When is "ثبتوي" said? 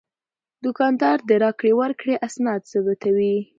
2.71-3.35